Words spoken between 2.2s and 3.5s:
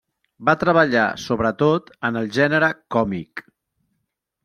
el gènere còmic.